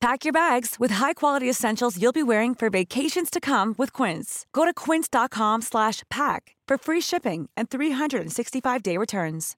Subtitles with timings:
[0.00, 4.46] Pack your bags with high-quality essentials you'll be wearing for vacations to come with Quince.
[4.54, 9.56] Go to quince.com/pack for free shipping and 365-day returns.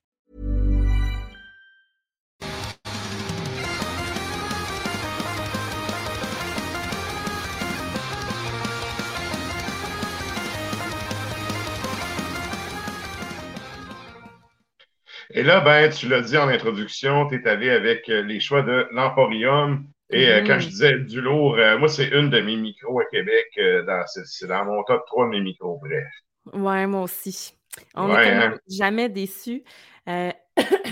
[15.35, 18.63] Et là, ben, tu l'as dit en introduction, tu es allé avec euh, les choix
[18.63, 19.87] de l'Emporium.
[20.13, 20.61] Et euh, quand Mhm.
[20.61, 23.47] je disais du lourd, euh, moi, c'est une de mes micros à Québec.
[23.59, 26.05] euh, dans, c'est, dans mon top 3 de mes micros, bref.
[26.53, 27.55] Ouais, moi aussi.
[27.95, 28.59] On Ouais, est tellement hein?
[28.69, 29.63] jamais déçus.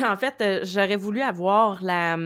[0.03, 2.17] En fait, j'aurais voulu avoir la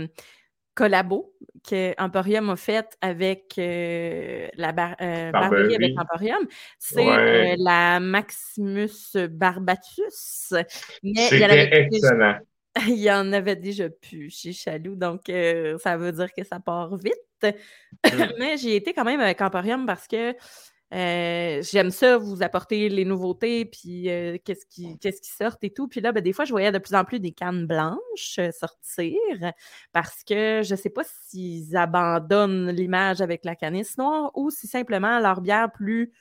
[0.75, 1.33] collabo
[1.69, 5.93] que Emporium a faite avec euh, la bar- euh, Barberie avec.
[5.99, 6.47] Emporium.
[6.79, 7.55] C'est Ouais.
[7.55, 8.91] euh, la Maximus
[9.31, 10.53] Barbatus.
[10.53, 10.67] Mais
[11.03, 12.39] il y en C'était déjà- excellent.
[12.89, 16.61] il y en avait déjà plus chez Chaloux, donc euh, ça veut dire que ça
[16.61, 17.15] part vite.
[17.43, 17.53] Mm.
[18.39, 20.35] Mais j'ai été quand même avec Emporium parce que
[20.93, 25.89] euh, j'aime ça, vous apporter les nouveautés, puis euh, qu'est-ce qui, sort et tout.
[25.89, 29.17] Puis là, ben, des fois, je voyais de plus en plus des cannes blanches sortir
[29.93, 34.69] parce que je ne sais pas s'ils abandonnent l'image avec la canisse noire ou si
[34.69, 36.13] simplement leur bière plus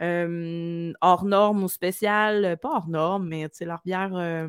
[0.00, 4.48] euh, hors norme ou spéciale, pas hors norme, mais tu sais, leur bière.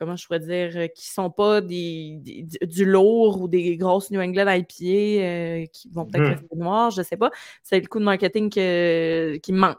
[0.00, 4.10] Comment je pourrais dire, euh, qui sont pas des, des- du- lourd ou des grosses
[4.10, 4.84] New England IPA
[5.22, 6.30] euh, qui vont peut-être Mhm.
[6.30, 7.30] rester noires, je sais pas.
[7.62, 9.76] C'est le coup de marketing que- qui me manque.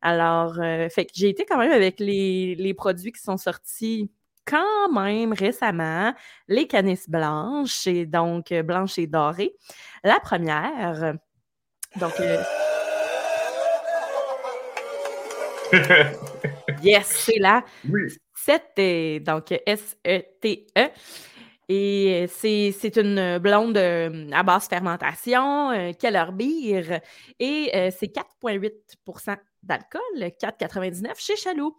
[0.00, 4.10] Alors, euh, fait que j'ai été quand même avec les, les produits qui sont sortis
[4.46, 6.14] quand même récemment,
[6.46, 9.54] les canisses blanches, et donc blanches et dorées.
[10.04, 11.14] La première,
[11.96, 12.38] donc, euh,
[16.82, 17.64] yes, c'est là.
[17.90, 18.02] oui.
[19.24, 20.88] Donc S-E-T-E.
[21.70, 27.00] Et c'est une blonde euh, à basse fermentation, euh, Keller Beer,
[27.38, 31.76] et euh, c'est 4,8% d'alcool, 4,99 chez Chaloux.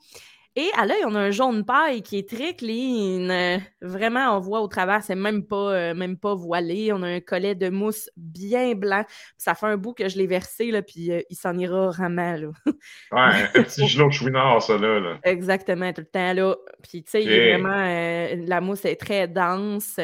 [0.61, 3.29] Et à l'œil, on a un jaune paille qui est très clean.
[3.29, 6.91] Euh, Vraiment, on voit au travers, c'est même pas, euh, même pas voilé.
[6.91, 9.05] On a un collet de mousse bien blanc.
[9.37, 12.33] Ça fait un bout que je l'ai versé, là, puis euh, il s'en ira vraiment.
[12.35, 12.47] Là.
[12.65, 14.99] Ouais, un petit gelot chouinard, ça, là.
[14.99, 15.17] là.
[15.23, 16.55] Exactement, tout le temps là.
[16.83, 17.33] Puis, tu sais, il Ok.
[17.33, 17.77] est vraiment.
[17.77, 19.97] euh, la mousse est très dense.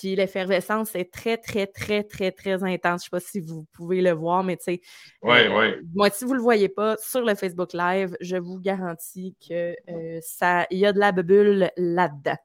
[0.00, 3.02] Puis, l'effervescence est très, très, très, très, très intense.
[3.02, 4.80] Je sais pas si vous pouvez le voir, mais tu sais.
[5.20, 5.78] Ouais, euh, ouais.
[5.94, 10.18] Moi, si vous le voyez pas sur le Facebook Live, je vous garantis que euh,
[10.22, 12.38] ça, il y a de la bubule là-dedans.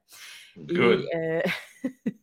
[0.57, 0.77] Et,
[1.15, 1.41] euh,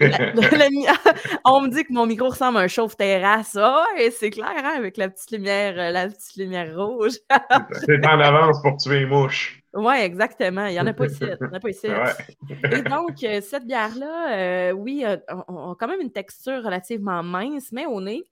[0.00, 0.32] la-
[1.44, 3.56] on me dit que mon micro ressemble à un chauffe-terrasse.
[3.60, 7.14] Ah ouais, c'est clair, hein, avec la petite lumière, euh, la petite lumière rouge.
[7.86, 9.62] C'est en avance pour tuer les mouches.
[9.72, 10.66] Oui, exactement.
[10.66, 11.18] Il n'y en a pas ici.
[11.22, 11.86] Il y en a pas ici.
[11.88, 12.78] Ouais.
[12.78, 17.22] Et donc, euh, cette bière-là, euh, oui, on, on a quand même une texture relativement
[17.22, 18.24] mince, mais au nez,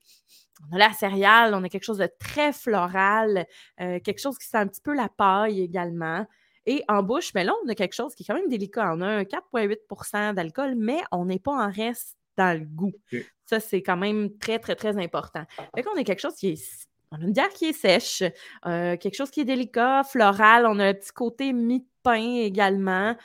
[0.70, 3.46] on a la céréale, on a quelque chose de très floral,
[3.80, 6.26] euh, quelque chose qui sent un petit peu la paille également.
[6.68, 8.92] Et en bouche, mais là, on a quelque chose qui est quand même délicat.
[8.94, 12.92] On a un 4,8% d'alcool, mais on n'est pas en reste dans le goût.
[13.46, 15.44] Ça, c'est quand même très, très, très important.
[15.74, 18.22] Fait qu'on a quelque chose qui est on a une bière qui est sèche,
[18.66, 20.66] euh, quelque chose qui est délicat, floral.
[20.66, 23.16] On a un petit côté mi-pain également.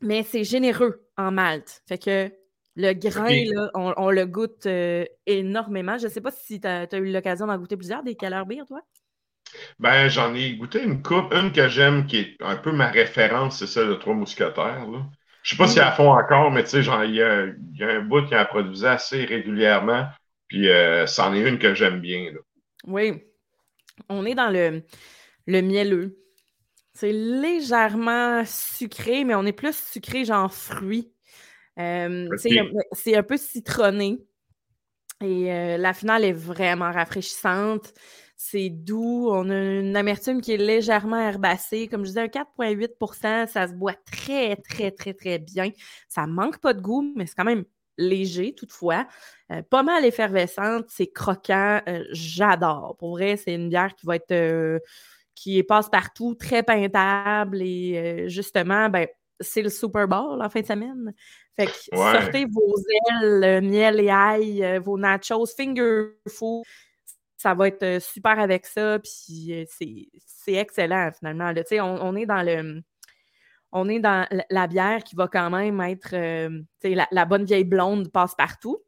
[0.00, 1.82] mais c'est généreux en malt.
[1.86, 2.32] Fait que
[2.76, 4.66] le grain, là, on, le goûte
[5.26, 5.98] énormément.
[5.98, 8.64] Je ne sais pas si tu as, eu l'occasion d'en goûter plusieurs, des Keller Beer,
[8.66, 8.80] toi?
[9.78, 11.32] Ben, j'en ai goûté une coupe.
[11.32, 14.86] Une que j'aime, qui est un peu ma référence, c'est celle de Trois Mousquetaires.
[14.86, 15.06] Là.
[15.42, 17.46] Je sais pas si elles font encore, mais tu sais, il y, a,
[17.80, 20.06] un bout qui en produisait assez régulièrement.
[20.48, 22.32] Puis, euh, c'en est une que j'aime bien.
[22.86, 23.22] Oui.
[24.08, 24.82] On est dans le,
[25.46, 26.18] le mielleux.
[26.92, 31.12] C'est légèrement sucré, mais on est plus sucré, genre fruit.
[31.78, 32.28] Euh,
[32.92, 34.18] c'est un peu citronné.
[35.22, 37.92] Et euh, la finale est vraiment rafraîchissante.
[38.42, 39.28] C'est doux.
[39.30, 41.88] On a une amertume qui est légèrement herbacée.
[41.88, 45.70] Comme je disais, un 4,8% ça se boit très, très, très, très bien.
[46.08, 47.66] Ça manque pas de goût, mais c'est quand même
[47.98, 49.06] léger toutefois.
[49.52, 51.82] Euh, pas mal effervescente, c'est croquant.
[51.86, 52.96] Euh, j'adore.
[52.98, 54.78] Pour vrai, c'est une bière qui va être euh,
[55.34, 59.06] qui passe partout, très peintable et justement, ben,
[59.38, 61.12] c'est le Super Bowl en fin de semaine.
[61.56, 62.74] Fait que sortez vos
[63.22, 66.64] ailes, miel et ail, vos nachos, finger food
[67.40, 69.64] ça va être euh, super avec ça, puis euh,
[70.26, 71.52] c'est excellent finalement.
[71.72, 72.82] On, on, est dans le.
[73.72, 77.64] On est dans la bière qui va quand même être euh, la, la, bonne vieille
[77.64, 78.82] blonde passe partout.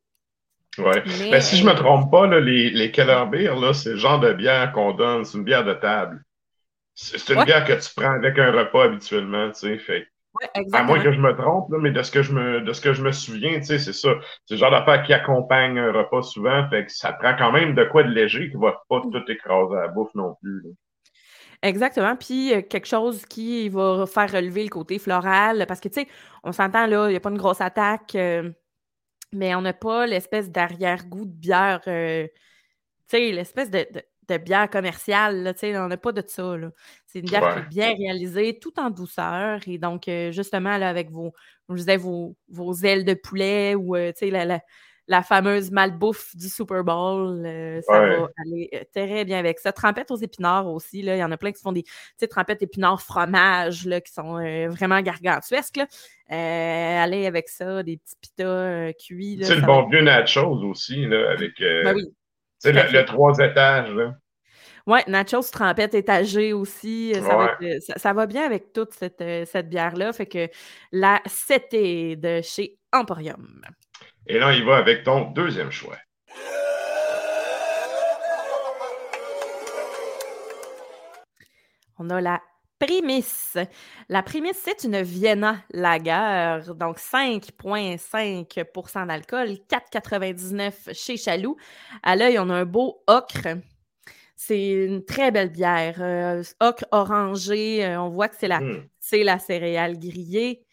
[0.77, 1.31] Oui.
[1.31, 4.35] Ben, si je ne me trompe pas, les, les Keller Beer, c'est le genre de
[4.35, 6.23] bière qu'on donne, c'est une bière de table.
[6.95, 9.79] C'est une bière que tu prends avec un repas habituellement, tu sais.
[9.79, 10.09] Fait
[10.73, 12.93] à moins que je me trompe, mais de ce que je me, de ce que
[12.93, 13.93] je me souviens, c'est ça.
[14.47, 16.69] C'est le genre d'affaire qui accompagne un repas souvent.
[16.71, 19.77] Fait que ça prend quand même de quoi de léger qui va pas tout écraser
[19.77, 20.63] à la bouffe non plus.
[21.63, 22.17] Exactement.
[22.17, 25.65] Puis euh, quelque chose qui va faire relever le côté floral.
[25.69, 26.09] Parce que, tu sais,
[26.43, 28.51] on s'entend là, il n'y a pas une grosse attaque, euh,
[29.33, 31.81] mais on n'a pas l'espèce d'arrière-goût de bière.
[31.87, 32.27] Euh,
[33.09, 34.03] tu sais, l'espèce de, de
[34.39, 35.43] bière commerciale.
[35.43, 35.53] Là,
[35.85, 36.57] on n'a pas de ça.
[37.07, 39.61] C'est une bière qui est bien réalisée, tout en douceur.
[39.67, 41.33] Et donc, euh, justement, là, avec vos,
[41.69, 44.61] je disais, vos, vos ailes de poulet ou euh, la, la,
[45.09, 49.73] la, fameuse malbouffe du Super Bowl, euh, ça va aller très bien avec ça.
[49.73, 51.03] Trempette aux épinards aussi.
[51.03, 51.17] Là.
[51.17, 51.85] Il y en a plein qui font des
[52.31, 54.35] trempettes épinards fromage là, qui sont
[54.69, 55.77] vraiment gargantuesques.
[55.77, 55.87] Là.
[57.03, 59.41] allez avec ça, des petits pitas cuits.
[59.43, 61.55] C'est le bon vieux nachos aussi, là, avec.
[61.59, 62.13] Ben oui.
[62.63, 64.15] C'est le, trois étages, là.
[64.87, 67.13] Oui, nachos trempette étagée aussi.
[67.15, 70.13] Ça, va ça, va bien avec toute cette, euh, cette bière-là.
[70.13, 70.49] Fait que
[70.93, 73.63] la CT de chez Emporium.
[74.29, 75.97] Et là, il va avec ton deuxième choix.
[81.99, 82.41] On a la
[82.83, 83.55] Primis.
[84.09, 91.57] La Primis, c'est une Vienna Lager, donc 5,5% d'alcool, 4,99 chez Chaloux.
[92.03, 93.47] À l'œil, on a un beau ocre.
[94.35, 95.99] C'est une très belle bière.
[96.01, 98.89] Euh, ocre orangé, euh, on voit que c'est la, hmm.
[99.13, 100.65] la céréale grillée.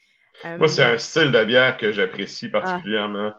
[0.44, 2.60] Moi, c'est un style de bière que j'apprécie ah.
[2.60, 3.34] particulièrement.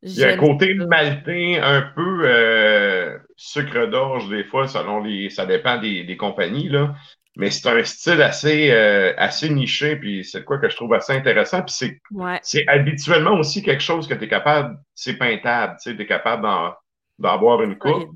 [0.00, 5.28] Il y a un côté maltais, un peu euh, sucre d'orge, des fois, selon les.
[5.28, 6.94] Ça dépend des, des compagnies, là
[7.36, 11.12] mais c'est un style assez, euh, assez niché, puis c'est quoi que je trouve assez
[11.12, 11.62] intéressant.
[11.62, 12.00] Puis c'est,
[12.42, 17.38] c'est habituellement aussi quelque chose que tu es capable, c'est peintable, tu es capable d'en,
[17.38, 18.10] boire une coupe.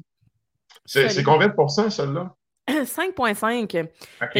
[0.84, 2.34] C'est, c'est combien de pourcents, celle-là?
[2.68, 3.88] 5,5.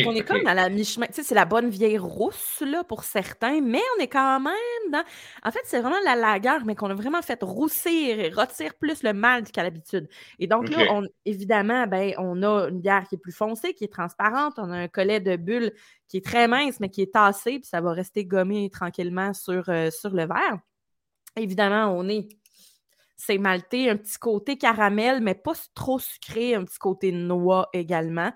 [0.07, 1.07] on est comme dans la mi-chemin.
[1.07, 4.93] Tu sais, c'est la bonne vieille rousse, là, pour certains, mais on est quand même
[4.93, 5.03] dans.
[5.43, 9.03] En fait, c'est vraiment la lagueur, mais qu'on a vraiment fait roussir et rôtir plus
[9.03, 10.09] le malt qu'à l'habitude.
[10.39, 13.85] Et donc, là, on, évidemment, ben, on a une bière qui est plus foncée, qui
[13.85, 14.55] est transparente.
[14.59, 15.73] On a un collet de bulles
[16.07, 19.69] qui est très mince, mais qui est tassé, puis ça va rester gommé tranquillement sur,
[19.69, 20.59] euh, sur le verre.
[21.37, 22.29] Évidemment, on est
[23.19, 28.33] c'est malté, un petit côté caramel, mais pas trop sucré, un petit côté noix également.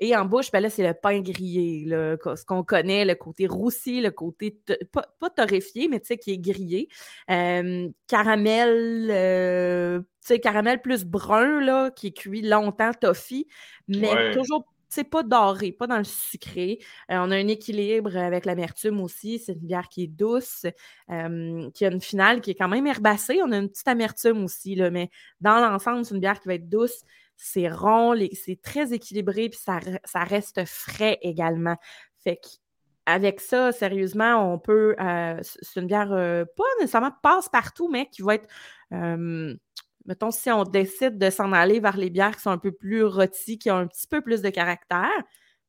[0.00, 4.00] Et en bouche, ben là, c'est le pain grillé, ce qu'on connaît, le côté roussi,
[4.00, 4.60] le côté
[4.92, 6.88] pas, torréfié, mais tu sais, qui est grillé.
[8.08, 13.46] caramel, euh, tu sais, caramel plus brun, là, qui est cuit longtemps, toffee,
[13.86, 16.78] mais toujours c'est pas doré, pas dans le sucré.
[17.10, 19.38] Euh, on a un équilibre avec l'amertume aussi.
[19.38, 20.66] C'est une bière qui est douce,
[21.10, 23.40] euh, qui a une finale qui est quand même herbacée.
[23.42, 25.10] On a une petite amertume aussi, là, mais
[25.40, 27.02] dans l'ensemble, c'est une bière qui va être douce.
[27.36, 29.80] C'est rond, c'est très équilibré, puis ça,
[30.24, 31.76] reste frais également.
[32.22, 32.38] Fait
[33.06, 34.94] avec ça, sérieusement, on peut.
[35.00, 38.48] Euh, c'est une bière pas nécessairement passe partout, mais qui va être
[40.06, 43.04] mettons, si on décide de s'en aller vers les bières qui sont un peu plus
[43.04, 45.10] rôties, qui ont un petit peu plus de caractère,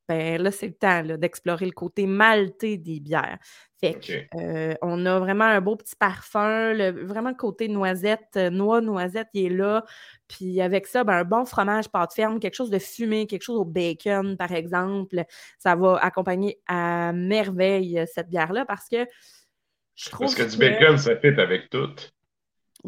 [0.08, 3.40] ben là, c'est le temps d'explorer le côté maltais des bières.
[3.80, 8.82] Fait euh, on a vraiment un beau petit parfum, vraiment le côté noisette, euh, noix,
[8.82, 9.84] noisette, il est là.
[10.28, 13.58] Puis avec ça, ben, un bon fromage pâte ferme, quelque chose de fumé, quelque chose
[13.58, 15.24] au bacon, par exemple,
[15.58, 19.06] ça va accompagner à merveille euh, cette bière-là parce que
[19.96, 21.96] je trouve Parce que du bacon, ça fait avec tout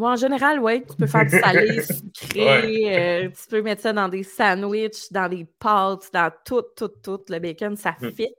[0.05, 0.83] en général, oui.
[0.87, 1.81] Tu peux faire du salé,
[2.13, 3.25] sucré.
[3.25, 7.19] Euh, tu peux mettre ça dans des sandwichs, dans des pâtes, dans tout, tout, tout.
[7.29, 8.11] Le bacon, ça mm.
[8.11, 8.35] fit.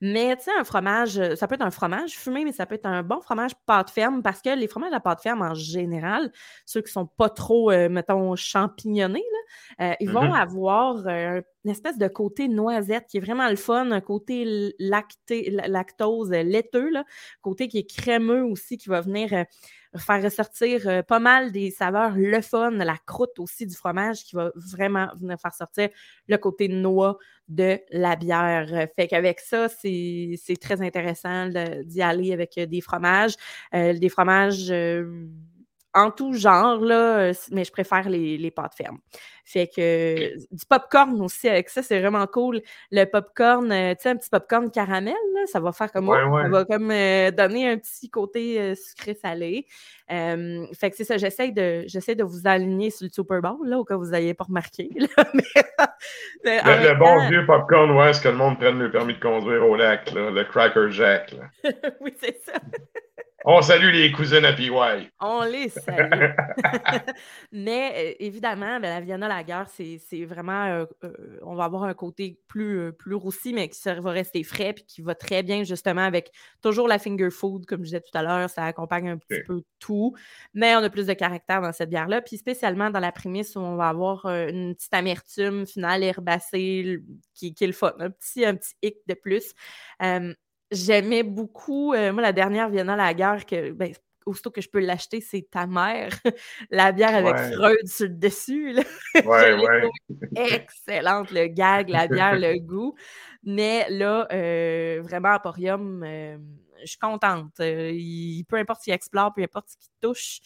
[0.00, 2.76] Mais tu sais, un fromage, euh, ça peut être un fromage fumé, mais ça peut
[2.76, 6.32] être un bon fromage pâte ferme parce que les fromages à pâte ferme, en général,
[6.64, 9.24] ceux qui sont pas trop, euh, mettons, champignonnés,
[10.00, 10.40] ils vont mm-hmm.
[10.40, 16.30] avoir une espèce de côté noisette qui est vraiment le fun, un côté lacté, lactose
[16.30, 17.04] laiteux, là,
[17.42, 19.46] côté qui est crémeux aussi, qui va venir
[19.96, 24.36] faire ressortir euh, pas mal des saveurs, le fun, la croûte aussi du fromage qui
[24.36, 25.88] va vraiment venir faire sortir
[26.28, 28.88] le côté noix de la bière.
[28.96, 31.48] Fait qu'avec ça, c'est très intéressant
[31.84, 33.34] d'y aller avec des fromages.
[33.74, 35.26] Euh, des fromages euh,
[35.96, 38.98] en tout genre, là, mais je préfère les, les pâtes fermes.
[39.46, 42.60] Fait que du popcorn aussi avec ça, c'est vraiment cool.
[42.90, 45.14] Le popcorn, euh, tu sais, un petit popcorn caramel,
[45.46, 49.66] ça va faire comme ça va comme euh, donner un petit côté euh, sucré-salé.
[50.08, 53.78] fait que c'est ça, j'essaie de, j'essaie de vous aligner sur le Super Bowl, là,
[53.78, 54.90] au cas où vous n'ayez pas remarqué.
[56.44, 59.76] le, bon vieux popcorn, ouais, est-ce que le monde prenne le permis de conduire au
[59.76, 61.36] lac, le Cracker Jack.
[62.00, 62.54] oui, c'est ça.
[63.48, 64.70] On salue les cousines à PY.
[65.20, 66.32] On les salue.
[67.52, 69.62] Mais euh, évidemment, ben, la Vienna Lager,
[70.00, 70.64] c'est vraiment.
[70.64, 74.72] Euh, euh, on va avoir un côté plus, plus roussi, mais qui va rester frais
[74.72, 78.18] puis qui va très bien justement avec toujours la finger food, comme je disais tout
[78.18, 78.50] à l'heure.
[78.50, 80.16] Ça accompagne un petit peu tout.
[80.52, 82.22] Mais on a plus de caractère dans cette bière-là.
[82.22, 87.00] Puis spécialement dans la prémisse où on va avoir une petite amertume finale herbacée
[87.32, 87.92] qui, qui est le fun.
[88.00, 89.54] Un petit, un petit hic de plus
[90.70, 93.92] j'aimais beaucoup, euh, moi, la dernière Vienna Lager, que, ben,
[94.24, 96.10] aussitôt que je peux l'acheter, c'est ta mère.
[96.70, 98.72] la bière avec Freud sur le dessus.
[98.72, 98.82] Là.
[99.24, 99.88] Ouais, ouais.
[100.34, 102.94] Excellente, le gag, la bière, le goût.
[103.44, 106.36] Mais là, euh, vraiment, Aporium, euh,
[106.80, 107.54] je suis contente.
[107.60, 110.40] il, peu importe s'il explore, peu importe ce qu'il touche,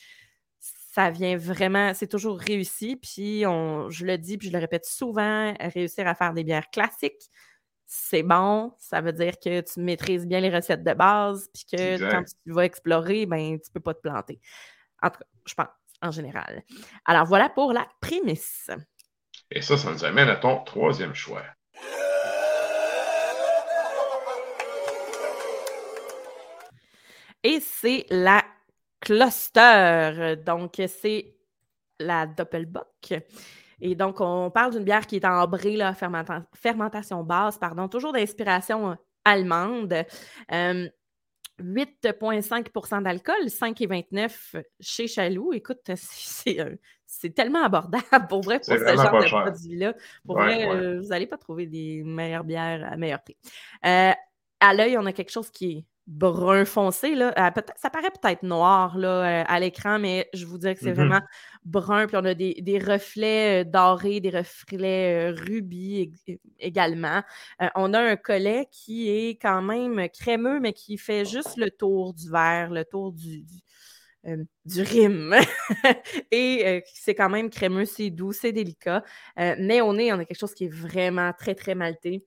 [0.59, 2.97] ça vient vraiment, c'est toujours réussi.
[2.97, 6.71] Puis, on, je le dis, puis je le répète souvent, réussir à faire des bières
[6.71, 7.31] classiques,
[7.93, 11.99] c'est bon, ça veut dire que tu maîtrises bien les recettes de base, puis que
[12.09, 14.41] quand tu vas explorer, ben, tu peux pas te planter.
[15.03, 15.67] En tout cas, je pense,
[16.01, 16.63] en général.
[17.05, 18.71] Alors voilà pour la prémisse.
[19.51, 21.43] Et ça, ça nous amène à ton troisième choix.
[27.43, 28.45] Et c'est la
[29.01, 30.37] cluster.
[30.47, 31.35] Donc, c'est
[31.99, 33.15] la Doppelbock.
[33.81, 38.91] Et donc, on parle d'une bière qui est ambrée, là, fermentation basse, pardon, toujours d'inspiration
[38.91, 38.95] euh,
[39.25, 40.05] allemande.
[41.61, 45.53] 8,5% d'alcool, 5,29 chez Chaloux.
[45.53, 49.95] Écoute, c'est tellement abordable pour vrai pour ce genre de produit-là.
[50.25, 53.37] Pour vrai, euh, vous n'allez pas trouver des meilleures bières à meilleur prix.
[53.87, 54.13] Euh,
[54.61, 57.15] à l'œil, on a quelque chose qui est brun foncé.
[57.15, 57.33] Là.
[57.39, 60.91] Euh, ça paraît peut-être noir là, euh, à l'écran, mais je vous dirais que c'est
[60.91, 60.95] mm-hmm.
[60.95, 61.21] vraiment
[61.65, 62.07] brun.
[62.09, 66.13] Puis on a des, reflets euh, dorés, des reflets rubis
[66.59, 67.23] également.
[67.77, 72.13] on a un collet qui est quand même crémeux, mais qui fait juste le tour
[72.13, 73.45] du verre, le tour du,
[74.65, 75.37] du rime.
[76.33, 79.05] Et c'est quand même crémeux, c'est doux, c'est délicat.
[79.37, 82.25] mais au nez, on a quelque chose qui est vraiment très, très malté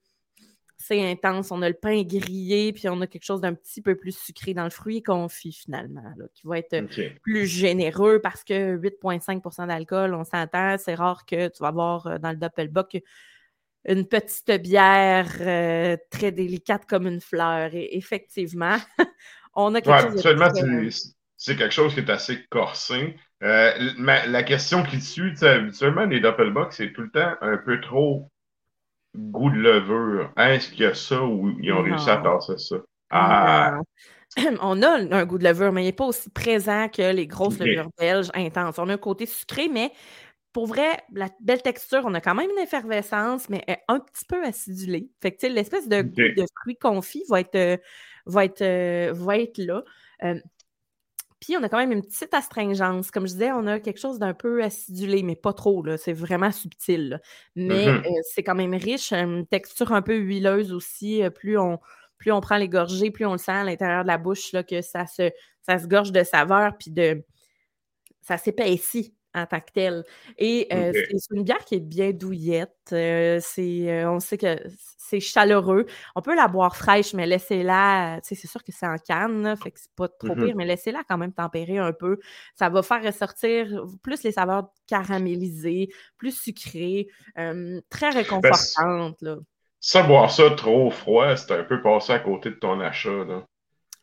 [0.86, 1.50] c'est intense.
[1.50, 4.52] On a le pain grillé, puis on a quelque chose d'un petit peu plus sucré
[4.52, 6.02] dans le fruit confit finalement,
[6.34, 6.86] qui va être
[7.22, 12.18] plus généreux parce que 8,5% d'alcool, on s'entend, c'est rare que tu vas avoir euh,
[12.18, 12.98] dans le Doppelbock
[13.86, 17.70] une petite bière euh, très délicate comme une fleur.
[17.74, 18.76] Et effectivement,
[19.54, 23.16] on a quelque chose c'est quelque chose qui est assez corsé.
[23.42, 28.30] Euh, la question qui suit, habituellement, les Doppelbock, c'est tout le temps un peu trop
[29.14, 30.32] goût de levure.
[30.36, 32.76] Est-ce qu'il y a ça ou ils ont réussi à passer ça?
[33.10, 33.80] Ah.
[34.60, 37.58] On a un goût de levure, mais il n'est pas aussi présent que les grosses
[37.58, 38.78] levures belges intenses.
[38.78, 39.92] On a un côté sucré, mais
[40.54, 44.42] pour vrai, la belle texture, on a quand même une effervescence, mais un petit peu
[44.44, 45.10] acidulée.
[45.20, 47.76] Fait que l'espèce de goût de fruit confit va être, euh,
[48.24, 49.82] va être, euh, va être là.
[50.22, 50.38] Euh,
[51.44, 53.10] puis, on a quand même une petite astringence.
[53.10, 55.84] Comme je disais, on a quelque chose d'un peu acidulé, mais pas trop.
[55.98, 57.20] C'est vraiment subtil.
[57.54, 58.06] Mais mm-hmm.
[58.06, 59.12] euh, c'est quand même riche.
[59.12, 61.22] Une texture un peu huileuse aussi.
[61.22, 61.80] Euh, plus on,
[62.16, 64.62] plus on prend les gorgées, plus on le sent à l'intérieur de la bouche, là,
[64.62, 67.22] que ça se, ça se gorge de saveur, puis de,
[68.22, 70.04] ça s'épaissit en tant que telle.
[70.38, 72.70] Et euh, c'est une bière qui est bien douillette.
[72.92, 74.56] Euh, c'est, euh, on sait que
[74.96, 75.86] c'est chaleureux.
[76.14, 78.20] On peut la boire fraîche, mais laissez-la.
[78.22, 80.44] C'est sûr que c'est en canne, fait que c'est pas trop mm-hmm.
[80.44, 82.18] pire, mais laissez-la quand même tempérer un peu.
[82.54, 89.24] Ça va faire ressortir plus les saveurs caramélisées, plus sucrées, très ben, réconfortantes.
[89.80, 93.24] Ça, boire ça trop froid, c'est un peu passé à côté de ton achat.
[93.24, 93.44] Là.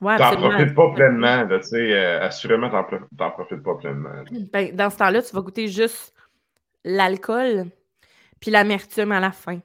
[0.02, 4.10] Ouais, t'en profites pas pleinement, tu sais, euh, assurément, t'en, profites pas pleinement.
[4.52, 6.14] Ben, dans ce temps-là, tu vas goûter juste
[6.84, 7.68] l'alcool
[8.40, 9.60] puis l'amertume à la fin.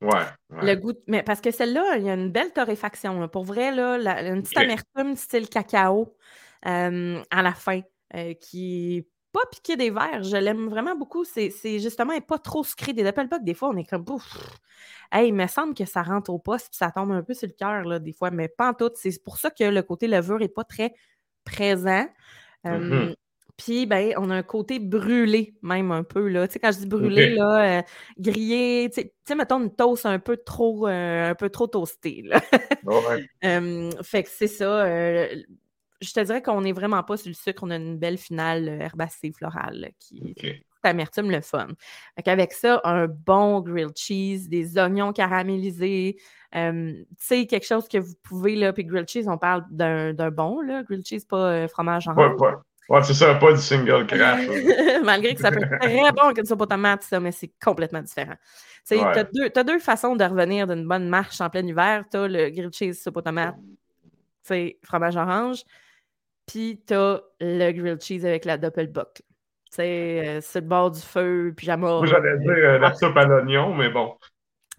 [0.00, 3.26] Ouais, Le goût, mais parce que celle-là, il y a une belle torréfaction.
[3.28, 3.96] Pour vrai, là,
[4.28, 6.14] une petite amertume style cacao
[6.66, 7.80] euh, à la fin,
[8.14, 10.22] euh, qui pas piqué des verres.
[10.22, 11.24] Je l'aime vraiment beaucoup.
[11.24, 12.92] C'est, justement, elle pas trop sucré.
[12.92, 14.36] Des Doppelbock, des fois, on est comme, bouf,
[15.10, 17.48] Hey, il me semble que ça rentre au poste, puis ça tombe un peu sur
[17.48, 18.90] le cœur, des fois, mais pas en tout.
[18.94, 20.94] C'est pour ça que le côté levure n'est pas très
[21.44, 22.06] présent.
[22.64, 23.14] Mmh
[23.58, 26.46] puis, ben, on a un côté brûlé, même un peu, là.
[26.46, 27.82] Tu sais, quand je dis brûlé, là, euh,
[28.16, 32.40] grillé, tu sais, mettons une toast un peu trop, euh, un peu trop toastée, là.
[34.04, 34.86] fait que c'est ça.
[36.00, 38.68] Je te dirais qu'on n'est vraiment pas sur le sucre, on a une belle finale
[38.68, 40.34] herbacée florale qui,
[40.88, 41.68] amertume le fun.
[42.24, 46.16] Avec ça, un bon grilled cheese, des oignons caramélisés,
[46.52, 50.60] tu sais, quelque chose que vous pouvez, là, puis grilled cheese, on parle d'un bon,
[50.60, 52.52] là, grilled cheese, pas euh, fromage en Ouais, ouais.
[52.88, 54.46] ouais c'est ça, pas du single crash.
[55.04, 58.02] Malgré que ça peut être très bon que soit pas tomate, ça, mais c'est complètement
[58.02, 58.36] différent.
[58.86, 62.04] Tu sais, as deux, as deux façons de revenir d'une bonne marche en plein hiver.
[62.10, 64.10] Tu as le grilled cheese soupe aux tomates, tu
[64.44, 65.62] sais, fromage orange,
[66.48, 69.22] puis tu as le grilled cheese avec la doppelbock.
[69.70, 71.98] Sais, euh, c'est le bord du feu, pyjama.
[71.98, 74.14] Moi, j'allais dire euh, la soupe à l'oignon, mais bon.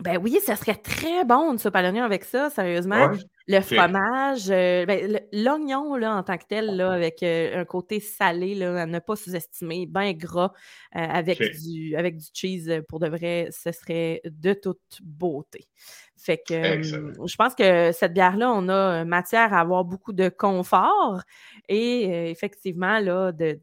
[0.01, 3.11] Ben oui, ça serait très bon une soupe à l'oignon avec ça, sérieusement.
[3.49, 8.55] Le fromage, euh, ben, l'oignon là, en tant que tel, là, avec un côté salé,
[8.55, 10.53] là, à ne pas sous-estimer, bien gras,
[10.93, 15.67] avec, du, avec du cheese, pour de vrai, ce serait de toute beauté.
[16.15, 21.23] Fait que je pense que cette bière-là, on a matière à avoir beaucoup de confort
[21.67, 23.59] et effectivement, là, de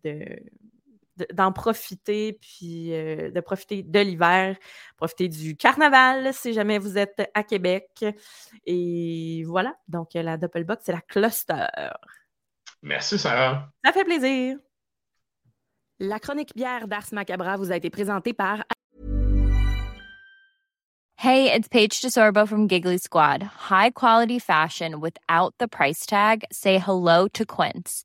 [1.32, 4.56] d'en profiter, puis euh, de profiter de l'hiver,
[4.96, 8.04] profiter du carnaval si jamais vous êtes à Québec.
[8.64, 11.66] Et voilà, donc la Doppelbox, c'est la cluster.
[12.82, 13.68] Merci, Sarah.
[13.84, 14.58] Ça fait plaisir.
[15.98, 18.64] La chronique bière d'Ars Macabra vous a été présentée par.
[21.18, 23.42] Hey, it's Paige DeSorbo from Giggly Squad.
[23.42, 26.44] High quality fashion without the price tag.
[26.52, 28.04] Say hello to Quince.